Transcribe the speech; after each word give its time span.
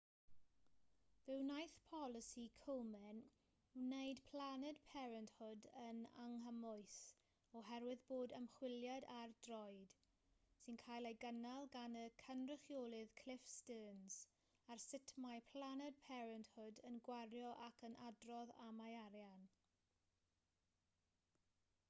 fe 1.23 1.33
wnaeth 1.39 1.73
polisi 1.89 2.45
komen 2.61 3.19
wneud 3.81 4.21
planned 4.29 4.79
parenthood 4.93 5.67
yn 5.81 5.99
anghymwys 6.23 6.95
oherwydd 7.59 8.01
bod 8.13 8.33
ymchwiliad 8.39 9.07
ar 9.17 9.35
droed 9.49 9.99
sy'n 10.63 10.81
cael 10.85 11.11
ei 11.11 11.19
gynnal 11.27 11.69
gan 11.77 11.99
y 12.05 12.07
cynrychiolydd 12.23 13.13
cliff 13.21 13.47
stearns 13.59 14.19
ar 14.77 14.83
sut 14.87 15.13
mae 15.27 15.47
planned 15.53 16.01
parenthood 16.11 16.85
yn 16.91 17.01
gwario 17.11 17.53
ac 17.69 17.87
yn 17.91 17.99
adrodd 18.09 18.59
am 18.69 18.83
ei 18.89 18.99
arian 19.05 19.49